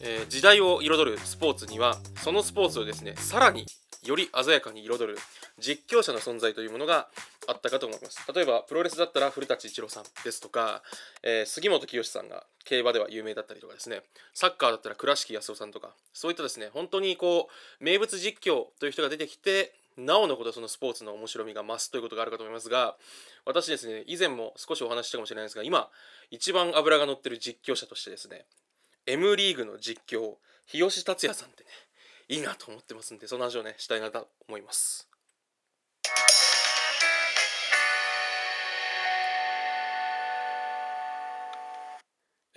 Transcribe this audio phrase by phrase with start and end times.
[0.00, 3.66] えー時代を彩るスポーツにはそのスポーツをですねさらに
[4.04, 5.18] より鮮やかに彩る
[5.58, 7.08] 実況者の存在というものが
[7.48, 8.20] あったかと思います。
[8.32, 10.82] 例えばプロレスだったら古舘一郎さんですとか、
[11.22, 14.02] えー杉本清さんが競馬では有名だったりとかですね。
[14.34, 17.48] サッカーだったら倉敷康夫さんとかそういったですね本当にこ
[17.80, 22.96] う名物実況という人が出てきてなおのことそのスポーツの面白みが増すということがあるかと思いますが
[23.44, 25.88] 私ですね以前も少しお話ししたかもしれないですが今
[26.30, 28.44] 一番脂が乗ってる実況者としてですね
[29.06, 30.34] M リーグの実況
[30.66, 31.70] 日吉達也さんってね
[32.28, 35.08] いいなと思ってますんでその話をねしたいなと思います。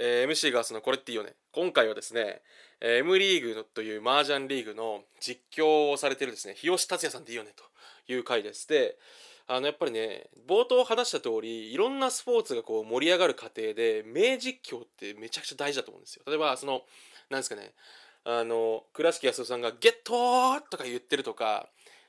[0.00, 1.34] えー MC がそのこれっていいよね。
[1.52, 2.40] 今回はですね、
[2.80, 7.64] えー M リーグという麻雀リーグの実況をされてるですね日吉達也さんでいいよねと
[8.12, 8.68] いう回です。
[8.68, 8.96] で
[9.48, 16.22] あのやっぱりね冒頭話した通りいろんなスポーツがこう盛り上がる過程で名実況ってめちゃくちゃ大事だと思うんですよ。
[16.26, 16.82] 例えばその
[17.28, 17.72] なんですかね
[18.24, 21.68] あの倉敷康夫さんが「ゲット!」とか言ってるとか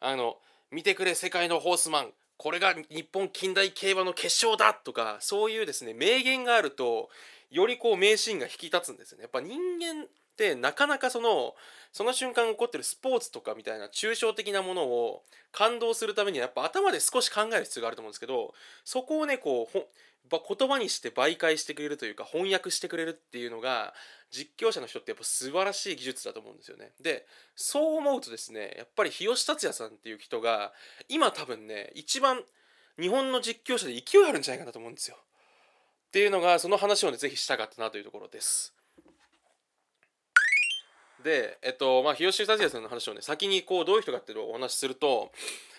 [0.00, 0.38] あの
[0.70, 2.12] 「見てくれ世界のホースマン！
[2.40, 7.10] これが日本近代競馬の決勝だ!」とかそういうですね名言があると
[7.50, 10.08] よりこう名シーンが引き立つんですよねやっぱ人間
[10.40, 11.54] ってなかなかその
[11.92, 19.86] その瞬間起こってるスポーツとかみたいな抽象的なものを感動するためにはやっぱ頭で少し考える必要があると思うんですけどそこをねこうほ
[20.30, 23.92] 言葉にして媒介してくれるというか翻訳してくれるっていうのが
[24.30, 26.92] 実況者の人ってやっぱ素晴らしい技術だと思うんですよね。
[27.02, 30.72] でそう思うとですねやっぱり日吉達也さんっていう人が
[31.08, 32.40] 今多分ね一番
[32.98, 35.16] 日本の実況者で勢いあるんじゃないかなと思うんですよ。
[36.08, 38.72] っていうのがその話をねぜひしたかったなというところです。
[41.24, 45.30] でえっとまあ日吉達也さんの話をね先にこうどういう人かっていうのをお話しすると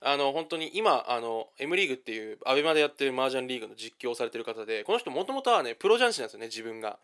[0.00, 6.98] あの本当に今あの M リーグっていうアベマでやってる麻雀リーグの実況をされてる方でこの人もともとはねプロ雀士なんですよね自分が。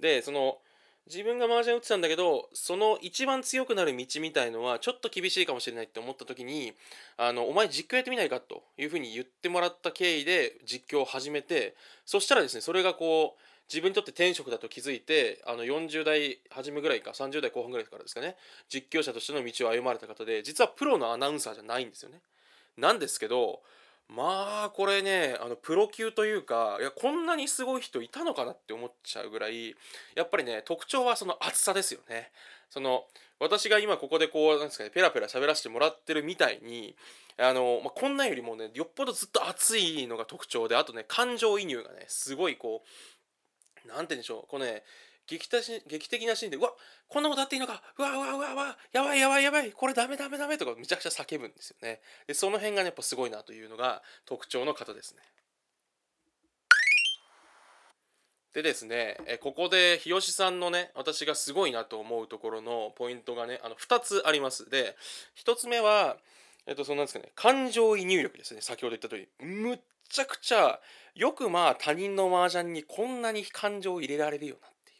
[0.00, 0.58] でその
[1.06, 6.72] 自分が麻雀打ってたんだけどその一番強くなる道みたいのはちょっと厳しいかもしれないって思った時に
[7.18, 11.74] あのお前実況やってみないかというふうに言ってもらった経緯で実況を始めて
[12.06, 18.36] そしたらですねそれがこう自分にとって天職だと気づいてあの40代初めぐらいか30代後半ぐらいからですかね
[18.68, 22.20] 実況者としての道を歩まれた方で実はプロのアナウンサーじゃないんですよね。
[22.76, 23.60] なんですけど
[24.08, 29.74] まあこれねあのプロ級というかいやこんなにすごい人いたのかなって思っちゃうぐらい
[30.14, 32.30] やっぱりね特徴はその厚さですよね。
[32.70, 33.04] その
[33.40, 36.94] 私が今ここでこうなんですかねペラペラ喋らせてもらってるみたいに
[37.38, 42.88] あの、まあ、こんなんよりもねよっぽどずっと熱いのが特徴であとね感情移入がねすごいこう
[43.86, 44.46] なんて言うんでしょう。
[44.48, 44.82] このね
[45.26, 46.72] 劇的劇的なシーンでうわ
[47.08, 47.82] こんなことあっていいのか。
[47.98, 49.72] うわうわうわうわやばいやばいやばい。
[49.72, 50.58] これダメダメダメ。
[50.58, 52.00] とかめちゃくちゃ叫ぶんですよね。
[52.26, 55.22] でその辺がねやっぱすごいなというのが特徴の方ですね。
[58.52, 64.70] でですねえここで日吉さんのね私がすごいなと思うところのポイントがねあの2つあります。
[64.70, 64.96] で
[65.44, 66.18] 1つ目は
[66.66, 67.32] えっとそのなんですかね。
[67.34, 68.60] 感情移入力ですね。
[68.60, 69.28] 先ほど言った通り。
[69.38, 70.80] むっちゃくちゃ
[71.14, 74.94] よくまあ他人の麻雀にこんなに感情を入れられるよなってい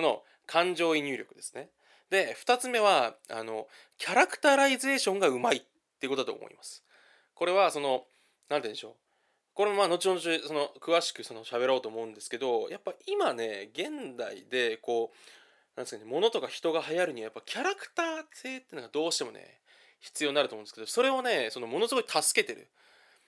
[0.00, 0.02] う。
[0.02, 1.68] のの感情移入力ですね。
[2.10, 5.62] で2つ目はあのキャラクタライゼーションがうまいっ
[6.00, 6.82] ていうことだと思います。
[7.34, 8.04] これはその
[8.48, 8.92] 何て言うんでしょう。
[9.54, 15.16] これもまあ後々その詳しくその喋ろうと思うんですけどやっぱ今ね現代でこう
[15.76, 19.60] なんですかね物とか人が流行るにはやっぱキャラクター性っていうのがどうしてもね
[20.02, 22.68] 必要になると思うんですけどそれをねそのものすごい助けてる。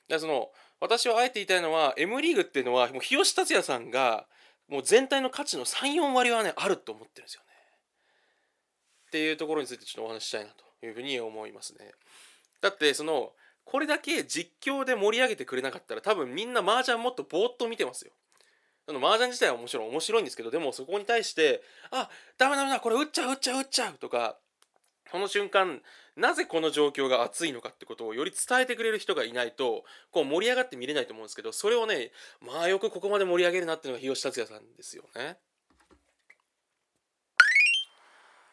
[0.09, 4.27] だその私はあえて言いたいのは M リーグっていうのはもう日吉達也さんが
[4.69, 7.47] もう全体の価値の34割はねあると思ってるんですよね。
[9.07, 11.93] っていうところについてちょっとお話ししたいなというふうに思いますね。
[12.61, 13.33] だってその
[13.65, 18.13] これだけ実況で盛り上げてくれなかったら多分みんな麻雀もっとぼーっと見てますよ。
[18.87, 24.37] その麻雀自体はもちろん面白いんですけどでもそこに対して「あダメダメだこれ打っちゃう打っちゃう打っちゃう」とか
[25.11, 25.81] その瞬間
[26.17, 35.39] なぜこの状況が熱いのかってことをより伝えてくれる人がいないとこう盛り上がって見れないと思うんですけどそれをねまあよくここまで盛り上げるなっていうのが日吉達也さんですよね。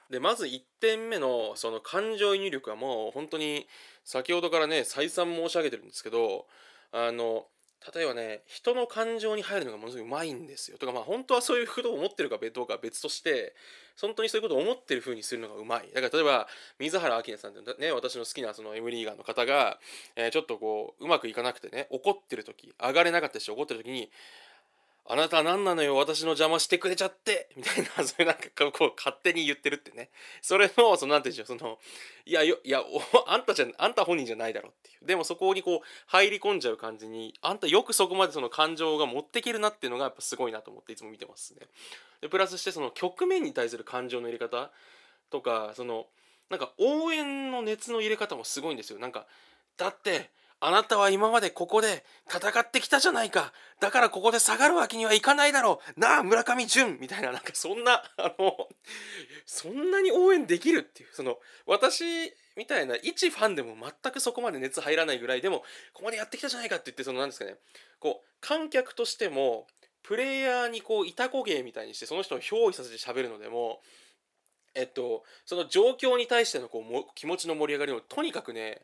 [0.09, 3.67] でまず1点目のその感情移入力はもう本当に
[4.03, 6.47] 先ほどからね再三申し上げてるんですけど
[6.91, 7.45] あの
[7.93, 10.77] 例えばね人の感情に入るのがものすごいうまいんですよ。
[10.77, 13.55] とかまあ本当はそういうことを思ってるかどうかは別として
[13.99, 15.89] 本当にそういうことを思ってる風にするのがうまい。
[15.93, 16.47] だから例えば
[16.79, 19.79] 水原明さんってね私の好きなその M リーガーの方が、
[20.15, 24.09] えーちょっとこううまくいかなくてね怒ってる時上がれなかったし怒ってる時に
[25.11, 27.49] あなた何なのよ私の邪魔してくれちゃって。
[27.57, 30.09] みたいな それなんかこう勝手に言ってるってね。
[30.41, 31.79] それのその何て言うんでしょうその
[32.25, 32.81] いやよいや
[33.27, 35.05] あんたじゃあんた本人じゃないだろっていう。
[35.05, 41.67] でもそこにこう入り込んじゃう感じにあんたよくそこまでその感情が持っていけるなっていうのがやっぱすごいなと思っていつも見てますね。
[42.21, 44.71] でプラスしてその局面に対する感情の入れ方
[45.29, 46.07] とかその
[46.47, 48.97] なんか応援の熱の入れ方もすごいんですよ。
[48.97, 49.27] なんか
[49.75, 50.29] だって
[50.63, 53.51] あなたは今までここで戦ってきたじゃないか。
[53.79, 55.99] だからここで下がるわけにはいかないだろう。
[55.99, 58.69] なあ村上淳みたいななんかそんなあの
[59.47, 61.09] そんなに応援できるっていう。
[61.13, 62.03] その私
[62.55, 65.59] みたいな一ファンでも全くそこまで熱入らないぐらいでも
[65.93, 67.55] ここまでやってきたじゃないかって言ってそのなんですかね。
[67.99, 69.65] こう観客としても
[70.03, 73.81] プレイヤーにこういたこ芸みたいにしてその人を憑依させて喋るのでも
[74.73, 78.81] えっと、その状況に対してのこうも気持ちの盛り上がりをとにかくね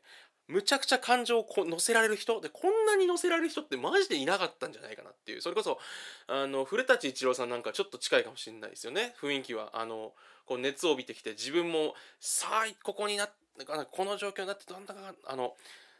[0.47, 5.41] むちゃくちゃ感情をこ乗せられる人でこんなに乗せられる人ってマジでいなかったんじゃないかなっていう。
[5.41, 5.79] それこそ
[6.27, 9.13] あの古舘一郎さんなんかちょっと近いかもしれないですよね。
[9.21, 9.71] 雰囲気は。
[9.73, 10.13] あの
[10.45, 15.55] こう熱を帯びてきて自分もさあここになこの状況になってだんだんあの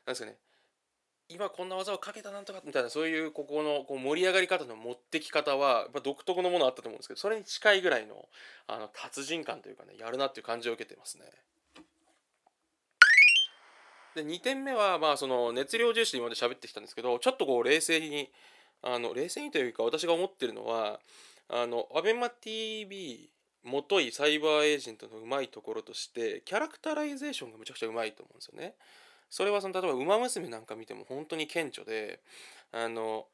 [0.06, 0.38] なんですかね。
[1.30, 8.30] 今こんな技をかけたなんとかみたいなそういうここのこう盛り上がり方の持ってき方はやっぱ独特のものあったと思うんですけどそれに近いぐらいの
[8.68, 11.26] あの達人感というかねやるなっていう感じを受けてますね。
[14.18, 18.30] で2点目はまあその熱量重視で今まで喋ってきたんですけどちょっとこう冷静に
[18.82, 21.00] あの冷静にというか私が思ってるのは
[21.50, 23.30] あの ABEMATV
[23.64, 28.76] もといサイバーエージェントのうまいところとしてキャラクタライゼーションがむちゃくちゃうまいと思うんですよね。
[29.30, 32.22] それはその例えば「ウマ娘」なんか見ても本当に顕著で
[32.72, 33.28] あの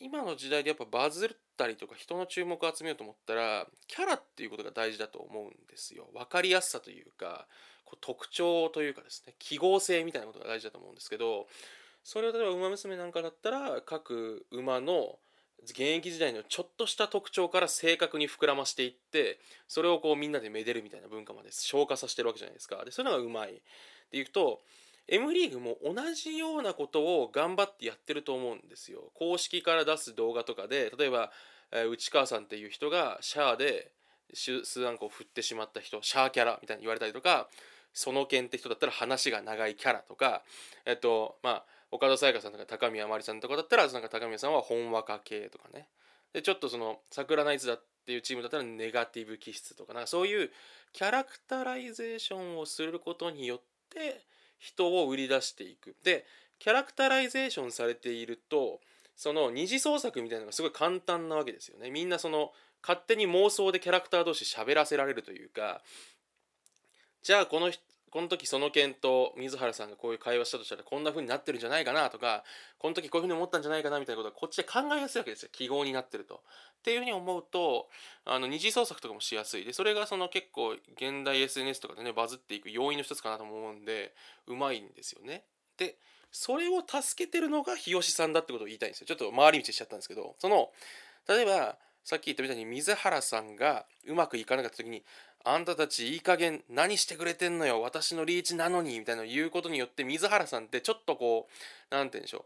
[0.00, 6.08] 今の時代でやっぱバズったりとか人の注目を集めようと思ったらキャラっていうことが大事だと思うんですよ。
[6.14, 7.46] 分かりやすさというか
[7.84, 11.46] こう特徴というかですね記号性みたいなことが大事だと思うんですけど
[12.02, 15.18] それを例えば「ウマ娘」なんかだったら各馬の
[15.64, 19.38] 現役時代のちょっとした特徴から正確に膨らましていって
[19.68, 23.60] それをこうみんなでめでるみたいな文化まで消化させてるわけじゃないですかでそういうのがうまいっ
[24.10, 24.62] ていうと
[25.10, 29.10] M リーグも同じようなことを頑張ってやってると思うんですよ。
[29.14, 31.32] 公式から出す動画とかで例えば、
[31.72, 33.90] えー、内川さんっていう人がシャアで
[34.34, 37.48] 数アンコを振ってしまった人シャアキャラみたいに言われたりとか
[37.92, 40.42] その件って人だったら話が長いキャラとか
[40.86, 45.88] えっとまあ岡田沙耶香さんとか高宮真理さんとかだったらなんか高宮さんは本和歌系とかね。
[46.32, 50.50] でちょっとその桜ナイツだっていうチームだったらネガティブ気質とかなんかそういう
[50.92, 53.60] キャラクタライゼーションをすることによっ
[53.90, 54.24] て
[54.60, 55.96] 人を売り出していく。
[56.04, 56.24] で
[56.60, 58.80] キャラクタライゼーションされていると
[59.16, 61.90] その二次創作みたいなのがすごい簡単なわけですよね。
[61.90, 62.52] みんなその
[62.82, 65.82] 勝手に妄想でキャラクター同士喋らせられるというか
[67.22, 67.70] じゃあこの
[68.10, 72.42] この時その件と水原さんがこういう会話したとしたらこんな風になってるんじゃないかなとか
[72.78, 76.42] この時こういう風に思ったんじゃないかなみたいなことがこっちで考えやすいわけですよ記号になってると。
[76.80, 77.88] っていう風に思うと
[78.24, 84.14] あの二次創作とかもしやすいでそれがその結構現代 SNS とかでねバズっていく要因の一つかなと思うんで
[84.46, 85.44] うまいんですよね。
[85.76, 85.96] で
[86.32, 89.06] それを助けてるのが日吉さんだってことを言いたいんですよ。
[89.06, 90.70] ちょっと回り道しちゃったんですけどその
[91.28, 95.04] 例えばさっき言ったみたいに水原さんがうまくいかなかった時に
[95.44, 97.80] あんたたちいい加減何してくれてんのよ？
[97.80, 102.44] 私のリーチなのにみたいなのを言うことによって水原さんってちょっとこう何て言うんでしょう。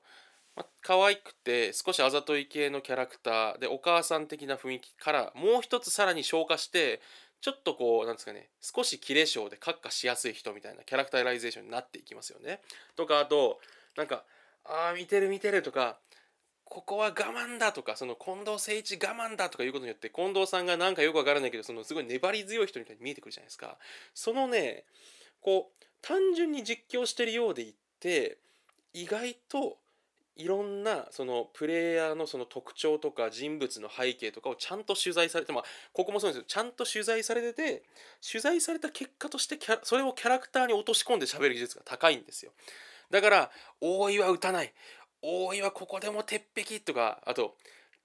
[0.56, 3.58] まあ、可愛くて少しあざとい系のキャラクター。
[3.58, 7.00] でお母さん的な雰囲気からもう一つさらに消化して
[7.41, 12.61] ちょっとこうなんですかね少しキレ性で閣下しやすい人みたいなキャラクターライゼーションになっていきますよね。
[12.95, 13.59] とかあと
[13.97, 14.25] なんか
[14.64, 15.99] 「ああ見てる見てる」とか
[16.75, 23.78] ここは我慢だとかその近藤誠一我慢だとかいうことによって近藤さんがなんかよくわからないけどそのすごい粘り強い人みたいに見えてくるじゃないですか。
[24.12, 24.83] そのね
[25.40, 28.38] こう単純に実況してるようでいって
[28.93, 29.78] 意外と
[30.35, 37.83] いろんなそのプレイヤーのその特徴とか人物の背景とかをちゃんと取材されてまあここもそうですけどちゃんと取材されてて
[38.28, 42.50] 取材された結果としてキャそれをキャラクターに落とし込んで喋る技術が高いんですよ。
[43.11, 43.50] だから
[43.81, 44.73] 大井は打たない。
[45.25, 47.57] 大井はここでも鉄壁とかあと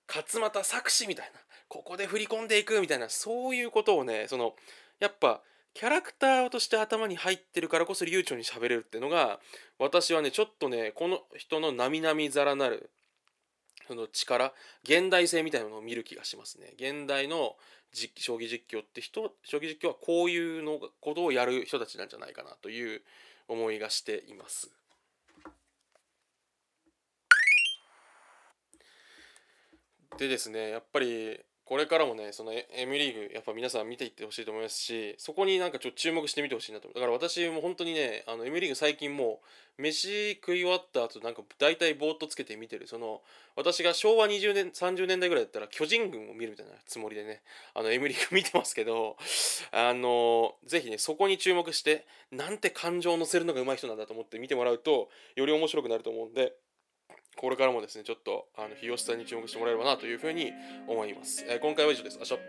[0.07, 4.53] 勝俣作詞みたいなここで振り込んでいくみたいなそういうことをねその
[4.99, 5.41] やっぱ
[5.73, 9.39] キャラクターとして頭に入ってるからこそ流暢に喋れるっていうのが
[9.77, 12.89] 私はねちょっとねこの人の並々ざらなる
[13.87, 16.73] その力現代性みたいなのを見る気がしますね。
[16.75, 17.55] 現代の
[17.91, 23.01] 将棋実況って人将棋実況はこういうのことをやる人たちなんじゃないかなという
[23.47, 24.69] 思いがしています。
[30.19, 36.89] でですねやっぱりこれからもねその M リーグやっぱ皆さん見ていってほしいと思いますしそこになんかちょっと注目してみてほしいなと。
[36.89, 39.39] だから私も本当にねあの M リーグ最近も
[39.77, 42.87] う飯食い終わった後なんか大体ぼーっとつけて見てる。
[42.87, 43.21] その
[43.55, 49.15] 私が昭和20年30年代ぐらいだったら巨人軍を見るみたいなつもりでねあの M リーグ見てますけど
[49.71, 56.55] あのぜひねそこに注目してなんて感情を乗せるのが上手い人なんだと思って見てもらうとより面白くなると思うんで
[57.35, 60.51] これからもですねちょっとあの日吉さんに注目してもらえればなというふうに
[60.87, 62.19] 思います、えー今回は以上です。
[62.21, 62.39] あしょ。